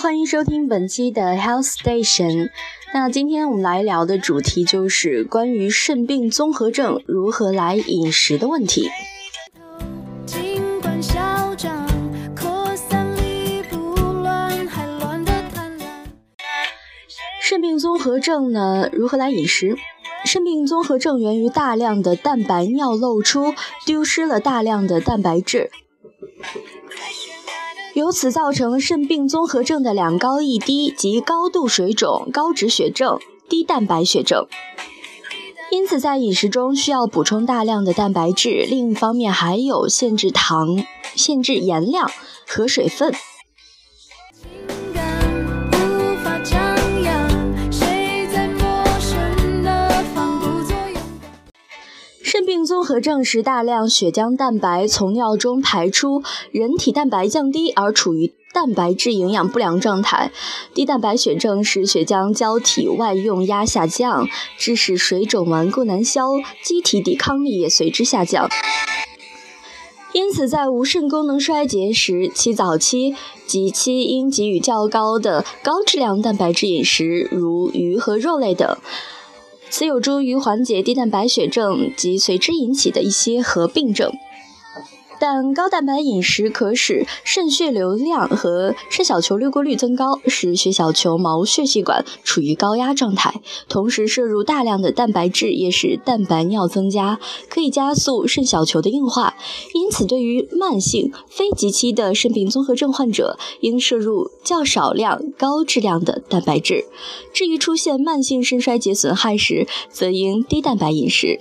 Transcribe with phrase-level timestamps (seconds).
[0.00, 2.50] 欢迎收听本期的 Health Station。
[2.94, 8.88] 那今天我们来聊的主题就是关于肾病综合症如何来饮食的问题。
[17.40, 19.76] 肾病综合症呢，如何来饮食？
[20.24, 23.52] 肾病综合症源于大量的蛋白尿漏出，
[23.84, 25.72] 丢失了大量的蛋白质。
[27.98, 34.46] 由此造成肾病综合症的两高一低，及高度水肿、高脂血症、低蛋白血症。
[35.72, 40.84] 因此，在饮食中需要补充大量的蛋白质，另一方面还有限制糖、
[41.16, 42.08] 限制盐量
[42.46, 43.12] 和水分。
[52.88, 60.32] 肾病综合症是大量血浆蛋白从尿中排出，人体蛋白降低而处于蛋白质营养不良状态。
[60.72, 66.30] 低蛋白血症使血浆胶体外用压下降，致使水肿顽固难消，
[66.62, 68.48] 机体抵抗力也随之下降。
[70.14, 73.14] 因此，在无肾功能衰竭时，其早期
[73.46, 78.78] 及期应给予较高的高质量蛋白质饮食，如鱼和肉类等。
[79.70, 84.12] 此有助于缓解低蛋白血症及随之引起的一些合并症。
[85.20, 93.40] 但高蛋白饮食可使肾血流量和肾小球滤过率增高，使血小球毛血细管处于高压状态。
[93.68, 99.34] 同时，摄入大量的蛋白质也使蛋白尿增加，可以加速肾小球的硬化。
[99.74, 106.84] 因此，对于慢性非急期的肾病综合症患者，应摄入较少量高质量的蛋白质。
[107.32, 111.40] 至于出现慢性肾衰竭损害时，则应低蛋白饮食。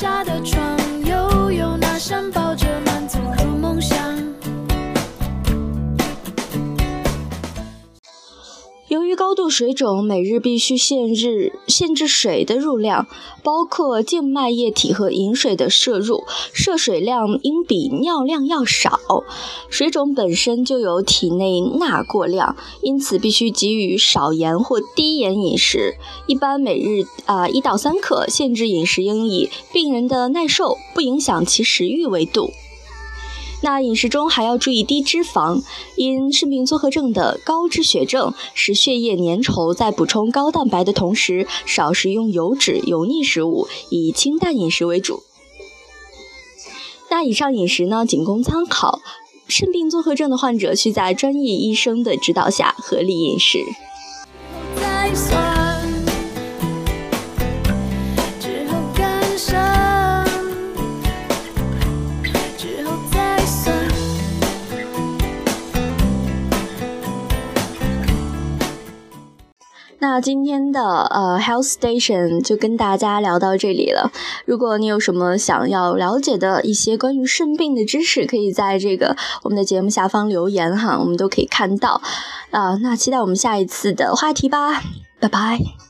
[0.00, 0.59] 下的，
[9.30, 13.06] 高度水肿，每日必须限制限制水的入量，
[13.44, 18.98] 包括静脉液体和饮水的摄入，摄水量应比尿量要少。
[19.68, 25.94] 水肿本身就有体内钠过量，因此必须给予少盐或低盐饮食，
[26.26, 28.26] 一般每日啊一到三克。
[28.28, 32.50] 限制饮食应以病人的耐受不影响其食欲为度。
[33.62, 35.62] 那饮食中还要注意低脂肪，
[35.96, 45.22] 因肾病综合症的高脂血症使血液粘稠，在补充高蛋白的同时，少食用油脂、油腻食物，以清淡饮食为主。
[47.10, 49.00] 那以上饮食呢，仅供参考，
[49.46, 53.58] 肾病综合症的患者需在专业医生的指导下合理饮食。
[70.00, 74.10] 那今天的呃 Health Station 就跟大家聊到这里了。
[74.46, 82.00] 如果你有什么想要了解的一些关于肾病的知识，可以在这个我们的节目下方留言哈，我们都可以看到。
[82.50, 84.82] 啊，那期待我们下一次的话题吧，
[85.20, 85.89] 拜拜。